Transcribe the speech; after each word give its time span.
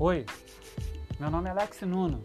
Oi, 0.00 0.26
meu 1.20 1.30
nome 1.30 1.48
é 1.48 1.52
Alex 1.52 1.82
Nuno. 1.82 2.20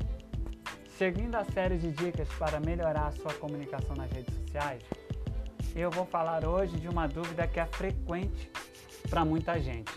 Seguindo 0.98 1.36
a 1.36 1.46
série 1.46 1.78
de 1.78 1.92
dicas 1.92 2.28
para 2.40 2.60
melhorar 2.60 3.10
a 3.10 3.12
sua 3.12 3.32
comunicação 3.36 3.96
nas 3.96 4.12
redes 4.12 4.34
sociais, 4.40 4.82
eu 5.76 5.92
vou 5.92 6.04
falar 6.04 6.48
hoje 6.48 6.78
de 6.78 6.88
uma 6.88 7.06
dúvida 7.08 7.48
que 7.48 7.60
é 7.60 7.68
frequente 7.68 8.52
para 9.08 9.24
muita 9.24 9.60
gente. 9.60 9.92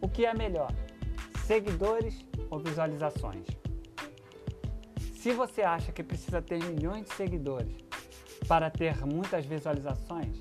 O 0.00 0.08
que 0.08 0.24
é 0.24 0.32
melhor, 0.32 0.70
seguidores 1.44 2.24
ou 2.48 2.60
visualizações? 2.60 3.48
Se 5.16 5.32
você 5.32 5.62
acha 5.62 5.90
que 5.90 6.04
precisa 6.04 6.40
ter 6.40 6.62
milhões 6.62 7.04
de 7.06 7.14
seguidores 7.14 7.74
para 8.46 8.70
ter 8.70 9.04
muitas 9.04 9.44
visualizações, 9.44 10.38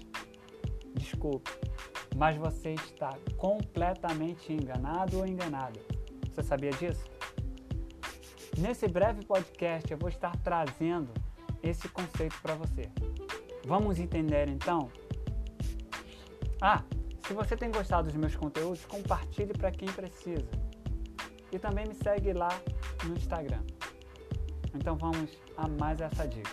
desculpe, 0.93 1.49
mas 2.16 2.38
você 2.38 2.75
está 2.75 3.17
completamente 3.35 4.53
enganado 4.53 5.17
ou 5.17 5.25
enganada. 5.25 5.92
Você 6.33 6.41
sabia 6.41 6.71
disso? 6.71 7.05
Nesse 8.57 8.87
breve 8.87 9.23
podcast 9.23 9.91
eu 9.91 9.99
vou 9.99 10.09
estar 10.09 10.35
trazendo 10.37 11.13
esse 11.61 11.87
conceito 11.87 12.35
para 12.41 12.55
você. 12.55 12.89
Vamos 13.67 13.99
entender 13.99 14.49
então? 14.49 14.91
Ah, 16.59 16.83
se 17.27 17.35
você 17.35 17.55
tem 17.55 17.71
gostado 17.71 18.07
dos 18.07 18.17
meus 18.17 18.35
conteúdos, 18.35 18.83
compartilhe 18.83 19.53
para 19.53 19.69
quem 19.69 19.88
precisa. 19.89 20.49
E 21.51 21.59
também 21.59 21.85
me 21.85 21.93
segue 21.93 22.33
lá 22.33 22.49
no 23.03 23.15
Instagram. 23.15 23.61
Então 24.73 24.97
vamos 24.97 25.38
a 25.55 25.67
mais 25.67 26.02
essa 26.02 26.27
dica. 26.27 26.49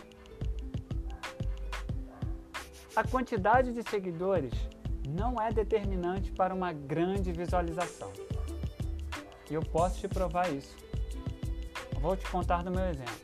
A 2.94 3.02
quantidade 3.02 3.72
de 3.72 3.82
seguidores 3.88 4.52
não 5.08 5.40
é 5.40 5.50
determinante 5.50 6.30
para 6.32 6.54
uma 6.54 6.70
grande 6.70 7.32
visualização. 7.32 8.12
E 9.50 9.54
eu 9.54 9.62
posso 9.62 9.98
te 9.98 10.08
provar 10.08 10.48
isso. 10.52 10.76
Vou 12.00 12.16
te 12.16 12.24
contar 12.30 12.62
do 12.62 12.70
meu 12.70 12.84
exemplo. 12.84 13.20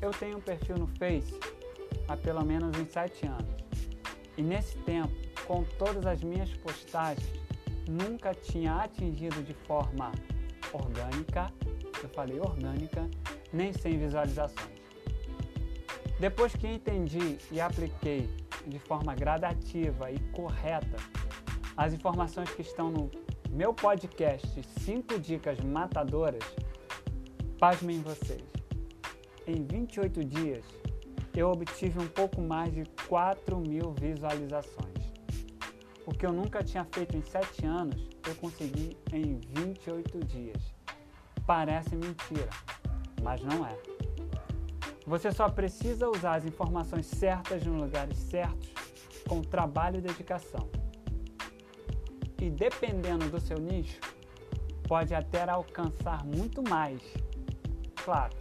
Eu 0.00 0.10
tenho 0.10 0.36
um 0.36 0.40
perfil 0.40 0.76
no 0.76 0.86
Face 0.86 1.40
há 2.06 2.16
pelo 2.16 2.44
menos 2.44 2.76
uns 2.78 2.92
7 2.92 3.26
anos. 3.26 3.54
E 4.36 4.42
nesse 4.42 4.76
tempo, 4.78 5.12
com 5.46 5.64
todas 5.78 6.04
as 6.04 6.22
minhas 6.22 6.50
postagens, 6.54 7.26
nunca 7.88 8.34
tinha 8.34 8.76
atingido 8.76 9.42
de 9.42 9.54
forma 9.54 10.12
orgânica, 10.72 11.52
eu 12.02 12.08
falei 12.10 12.38
orgânica, 12.38 13.08
nem 13.52 13.72
sem 13.72 13.98
visualizações. 13.98 14.74
Depois 16.18 16.54
que 16.54 16.66
entendi 16.66 17.38
e 17.50 17.60
apliquei 17.60 18.28
de 18.66 18.78
forma 18.78 19.14
gradativa 19.14 20.10
e 20.10 20.18
correta 20.32 20.96
as 21.76 21.92
informações 21.92 22.50
que 22.50 22.62
estão 22.62 22.90
no 22.90 23.10
meu 23.54 23.72
podcast 23.72 24.60
5 24.80 25.20
Dicas 25.20 25.60
Matadoras, 25.60 26.42
pasmem 27.56 28.02
vocês. 28.02 28.42
Em 29.46 29.64
28 29.64 30.24
dias, 30.24 30.64
eu 31.36 31.48
obtive 31.52 32.00
um 32.00 32.08
pouco 32.08 32.40
mais 32.40 32.74
de 32.74 32.82
4 33.06 33.56
mil 33.60 33.92
visualizações. 33.92 34.98
O 36.04 36.10
que 36.10 36.26
eu 36.26 36.32
nunca 36.32 36.64
tinha 36.64 36.84
feito 36.84 37.16
em 37.16 37.22
7 37.22 37.64
anos, 37.64 38.08
eu 38.26 38.34
consegui 38.34 38.98
em 39.12 39.38
28 39.50 40.18
dias. 40.24 40.74
Parece 41.46 41.94
mentira, 41.94 42.50
mas 43.22 43.40
não 43.40 43.64
é. 43.64 43.78
Você 45.06 45.30
só 45.30 45.48
precisa 45.48 46.08
usar 46.08 46.38
as 46.38 46.44
informações 46.44 47.06
certas 47.06 47.64
nos 47.64 47.82
lugares 47.82 48.18
certos, 48.18 48.72
com 49.28 49.42
trabalho 49.42 49.98
e 49.98 50.00
dedicação. 50.00 50.68
E 52.44 52.50
dependendo 52.50 53.30
do 53.30 53.40
seu 53.40 53.56
nicho, 53.56 53.98
pode 54.86 55.14
até 55.14 55.48
alcançar 55.48 56.26
muito 56.26 56.62
mais. 56.62 57.00
Claro, 58.04 58.36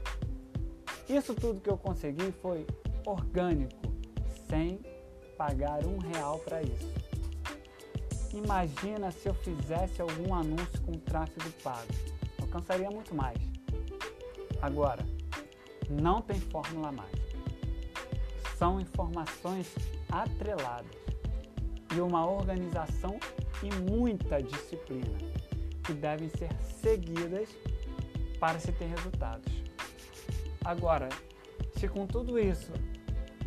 isso 1.08 1.34
tudo 1.34 1.62
que 1.62 1.70
eu 1.70 1.78
consegui 1.78 2.30
foi 2.42 2.68
orgânico, 3.06 3.80
sem 4.50 4.82
pagar 5.38 5.86
um 5.86 5.98
real 6.00 6.38
para 6.40 6.62
isso. 6.62 6.94
Imagina 8.34 9.10
se 9.10 9.30
eu 9.30 9.34
fizesse 9.36 10.02
algum 10.02 10.36
anúncio 10.36 10.82
com 10.82 10.92
tráfego 11.00 11.50
pago. 11.64 11.88
Alcançaria 12.42 12.92
muito 12.92 13.16
mais. 13.16 13.38
Agora, 14.62 15.06
não 15.90 16.22
tem 16.22 16.42
fórmula 16.42 16.92
mágica. 16.92 17.38
São 18.58 18.82
informações 18.82 19.74
atreladas 20.12 21.04
e 21.96 22.02
uma 22.02 22.30
organização 22.30 23.20
e 23.62 23.74
muita 23.92 24.42
disciplina 24.42 25.18
que 25.84 25.94
devem 25.94 26.30
ser 26.30 26.50
seguidas 26.82 27.50
para 28.40 28.60
se 28.60 28.72
ter 28.72 28.86
resultados. 28.86 29.52
Agora, 30.64 31.10
se 31.78 31.88
com 31.88 32.08
tudo 32.08 32.40
isso 32.40 32.72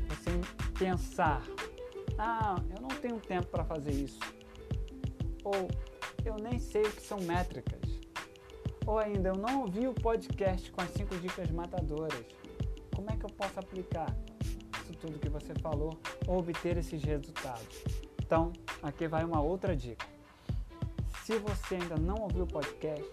você 0.08 0.30
pensar, 0.78 1.42
ah, 2.18 2.56
eu 2.74 2.82
não 2.82 2.88
tenho 2.88 3.18
tempo 3.18 3.46
para 3.48 3.64
fazer 3.64 3.92
isso, 3.92 4.20
ou 5.44 5.68
eu 6.24 6.36
nem 6.36 6.58
sei 6.58 6.82
o 6.82 6.92
que 6.92 7.02
são 7.02 7.20
métricas, 7.20 7.80
ou 8.86 8.98
ainda, 8.98 9.30
eu 9.30 9.36
não 9.36 9.62
ouvi 9.62 9.88
o 9.88 9.94
podcast 9.94 10.70
com 10.70 10.80
as 10.80 10.90
5 10.90 11.16
dicas 11.16 11.50
matadoras. 11.50 12.24
Como 12.94 13.10
é 13.10 13.16
que 13.16 13.24
eu 13.24 13.30
posso 13.30 13.58
aplicar 13.58 14.14
isso 14.82 14.92
tudo 15.00 15.18
que 15.18 15.28
você 15.28 15.52
falou 15.56 15.98
ou 16.26 16.38
obter 16.38 16.76
esses 16.76 17.02
resultados? 17.02 18.06
Então, 18.26 18.53
aqui 18.82 19.06
vai 19.06 19.25
uma 19.25 19.41
outra 19.41 19.76
dica. 19.76 20.04
Se 21.25 21.38
você 21.38 21.76
ainda 21.76 21.97
não 21.97 22.16
ouviu 22.22 22.42
o 22.42 22.47
podcast, 22.47 23.09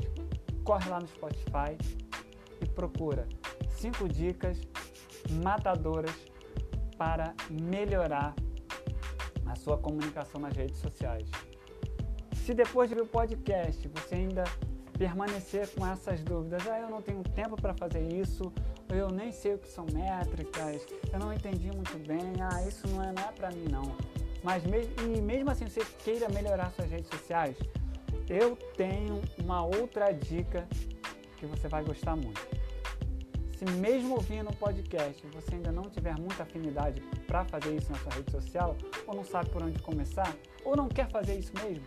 corre 0.63 0.90
lá 0.90 1.00
no 1.00 1.07
Spotify 1.07 1.78
e 2.59 2.66
procura 2.66 3.28
5 3.69 4.09
dicas 4.09 4.59
matadoras 5.44 6.16
para 6.97 7.35
melhorar 7.50 8.34
a 9.46 9.56
sua 9.56 9.78
comunicação 9.78 10.41
nas 10.41 10.56
redes 10.56 10.79
sociais. 10.79 11.30
Se 12.45 12.53
depois 12.53 12.90
de 12.90 12.95
ver 12.95 13.01
o 13.01 13.07
podcast 13.07 13.88
você 13.88 14.16
ainda 14.16 14.44
permanecer 14.97 15.68
com 15.69 15.85
essas 15.85 16.24
dúvidas. 16.24 16.68
Ah, 16.68 16.80
eu 16.80 16.90
não 16.90 17.01
tenho 17.01 17.24
tempo 17.24 17.56
para 17.56 17.74
fazer 17.74 18.01
isso, 18.13 18.51
eu 18.90 19.09
nem 19.09 19.31
sei 19.31 19.56
o 19.56 19.57
que 19.57 19.68
são 19.68 19.85
métricas, 19.91 20.85
eu 21.12 21.19
não 21.19 21.34
entendi 21.34 21.72
muito 21.72 21.97
bem, 22.07 22.34
ah, 22.41 22.68
isso 22.68 22.88
não 22.90 23.03
é, 23.03 23.12
não 23.12 23.24
é 23.24 23.31
para 23.31 23.51
mim 23.51 23.66
não. 23.69 23.95
Mas 24.44 24.64
e 24.66 25.22
mesmo 25.22 25.50
assim 25.50 25.66
você 25.66 25.86
queira 26.04 26.28
melhorar 26.30 26.72
suas 26.72 26.92
redes 26.92 27.09
sociais, 27.09 27.58
eu 28.30 28.56
tenho 28.76 29.22
uma 29.42 29.66
outra 29.66 30.12
dica 30.12 30.68
que 31.38 31.46
você 31.46 31.68
vai 31.68 31.84
gostar 31.84 32.16
muito. 32.16 32.42
Se 33.58 33.66
mesmo 33.66 34.16
ouvindo 34.16 34.50
um 34.50 34.54
podcast 34.54 35.26
você 35.28 35.56
ainda 35.56 35.72
não 35.72 35.84
tiver 35.84 36.18
muita 36.20 36.44
afinidade 36.44 37.02
para 37.26 37.46
fazer 37.46 37.76
isso 37.76 37.92
na 37.92 37.98
sua 38.00 38.14
rede 38.14 38.31
social, 38.31 38.76
ou 39.08 39.16
não 39.16 39.24
sabe 39.24 39.50
por 39.50 39.64
onde 39.64 39.80
começar, 39.80 40.36
ou 40.66 40.75
não 40.75 40.90
quer 40.90 41.10
fazer 41.10 41.36
isso 41.40 41.54
mesmo, 41.64 41.86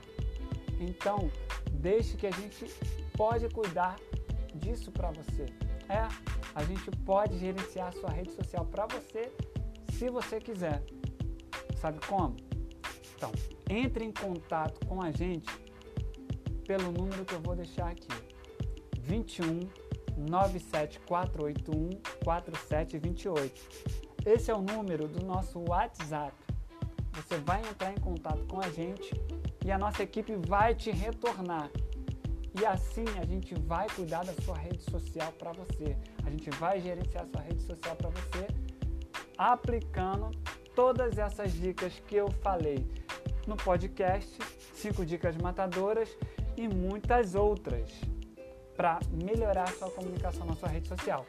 então 0.80 1.30
deixe 1.72 2.16
que 2.16 2.26
a 2.26 2.30
gente 2.30 2.64
pode 3.14 3.48
cuidar 3.50 3.96
disso 4.54 4.90
para 4.90 5.10
você. 5.10 5.46
É, 5.88 6.08
a 6.54 6.64
gente 6.64 6.90
pode 7.04 7.38
gerenciar 7.38 7.92
sua 7.92 8.10
rede 8.10 8.32
social 8.32 8.64
para 8.64 8.86
você 8.86 9.30
se 9.92 10.08
você 10.08 10.40
quiser. 10.40 10.82
Sabe 11.76 11.98
como? 12.06 12.45
Então, 13.16 13.32
entre 13.68 14.04
em 14.04 14.12
contato 14.12 14.84
com 14.86 15.00
a 15.02 15.10
gente 15.10 15.50
pelo 16.66 16.92
número 16.92 17.24
que 17.24 17.34
eu 17.34 17.40
vou 17.40 17.56
deixar 17.56 17.88
aqui. 17.88 18.08
21 18.98 19.60
97481 20.16 21.90
4728. 22.22 23.96
Esse 24.24 24.50
é 24.50 24.54
o 24.54 24.60
número 24.60 25.08
do 25.08 25.24
nosso 25.24 25.58
WhatsApp. 25.68 26.34
Você 27.14 27.38
vai 27.38 27.60
entrar 27.60 27.92
em 27.92 28.00
contato 28.00 28.44
com 28.46 28.60
a 28.60 28.68
gente 28.68 29.10
e 29.64 29.70
a 29.70 29.78
nossa 29.78 30.02
equipe 30.02 30.34
vai 30.36 30.74
te 30.74 30.90
retornar 30.90 31.70
e 32.58 32.64
assim 32.64 33.04
a 33.20 33.24
gente 33.24 33.54
vai 33.54 33.86
cuidar 33.90 34.24
da 34.24 34.32
sua 34.42 34.56
rede 34.56 34.82
social 34.90 35.32
para 35.32 35.52
você. 35.52 35.96
A 36.24 36.30
gente 36.30 36.50
vai 36.50 36.80
gerenciar 36.80 37.24
a 37.24 37.28
sua 37.28 37.42
rede 37.42 37.62
social 37.62 37.96
para 37.96 38.10
você 38.10 38.46
aplicando 39.38 40.30
todas 40.74 41.18
essas 41.18 41.52
dicas 41.52 41.92
que 42.06 42.16
eu 42.16 42.30
falei 42.30 42.86
no 43.46 43.56
podcast, 43.56 44.38
5 44.74 45.04
dicas 45.04 45.36
matadoras 45.36 46.08
e 46.56 46.68
muitas 46.68 47.34
outras 47.34 47.90
para 48.76 48.98
melhorar 49.10 49.68
sua 49.68 49.90
comunicação 49.90 50.46
na 50.46 50.54
sua 50.54 50.68
rede 50.68 50.88
social. 50.88 51.26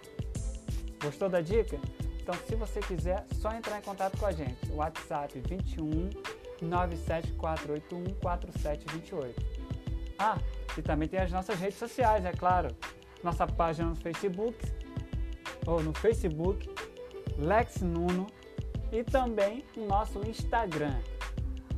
Gostou 1.01 1.29
da 1.29 1.41
dica? 1.41 1.79
Então, 2.19 2.35
se 2.45 2.55
você 2.55 2.79
quiser, 2.81 3.25
só 3.33 3.53
entrar 3.53 3.79
em 3.79 3.81
contato 3.81 4.17
com 4.17 4.25
a 4.25 4.31
gente. 4.31 4.69
WhatsApp 4.71 5.39
21 5.47 6.09
97481 6.61 8.13
4728. 8.15 9.45
Ah, 10.19 10.37
e 10.77 10.81
também 10.81 11.07
tem 11.07 11.19
as 11.19 11.31
nossas 11.31 11.59
redes 11.59 11.77
sociais, 11.77 12.25
é 12.25 12.31
claro. 12.31 12.75
Nossa 13.23 13.47
página 13.47 13.89
no 13.89 13.95
Facebook, 13.95 14.57
ou 15.65 15.81
no 15.81 15.93
Facebook, 15.93 16.69
Lex 17.37 17.81
Nuno, 17.81 18.27
e 18.91 19.03
também 19.03 19.63
o 19.75 19.85
nosso 19.85 20.19
Instagram, 20.27 20.99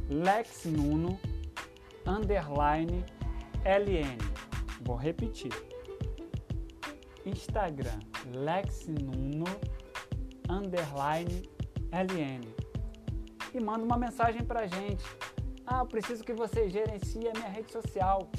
Lex 0.09 0.65
Nuno, 0.65 1.19
underline 2.06 3.06
LN. 3.63 4.17
Vou 4.81 4.95
repetir. 4.95 5.51
Instagram 7.25 8.00
lexnuno 8.33 9.45
underline 10.50 11.50
ln 11.91 12.56
e 13.53 13.59
manda 13.59 13.83
uma 13.83 13.97
mensagem 13.97 14.44
pra 14.44 14.67
gente. 14.67 15.03
Ah, 15.65 15.85
preciso 15.85 16.23
que 16.23 16.33
você 16.33 16.69
gerencie 16.69 17.27
a 17.27 17.31
minha 17.38 17.50
rede 17.50 17.71
social. 17.71 18.29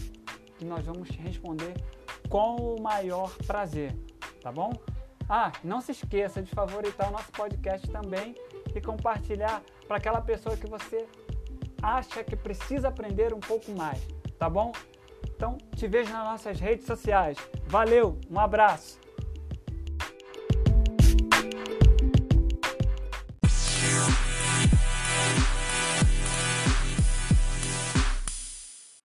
E 0.61 0.65
nós 0.65 0.85
vamos 0.85 1.09
te 1.09 1.19
responder 1.19 1.75
com 2.29 2.57
o 2.57 2.83
maior 2.83 3.35
prazer, 3.47 3.97
tá 4.43 4.53
bom? 4.53 4.73
Ah, 5.29 5.53
não 5.63 5.81
se 5.81 5.93
esqueça 5.93 6.43
de 6.43 6.51
favoritar 6.51 7.09
o 7.09 7.13
nosso 7.13 7.31
podcast 7.33 7.89
também 7.89 8.35
e 8.75 8.81
compartilhar 8.81 9.63
para 9.87 9.97
aquela 9.97 10.21
pessoa 10.21 10.57
que 10.57 10.69
você 10.69 11.09
acha 11.83 12.23
que 12.23 12.37
precisa 12.37 12.89
aprender 12.89 13.33
um 13.33 13.41
pouco 13.41 13.73
mais, 13.73 13.99
tá 14.39 14.49
bom? 14.49 14.73
Então, 15.35 15.57
te 15.75 15.87
vejo 15.89 16.13
nas 16.13 16.25
nossas 16.25 16.61
redes 16.61 16.87
sociais. 16.87 17.39
Valeu, 17.67 18.19
um 18.31 18.39
abraço! 18.39 19.00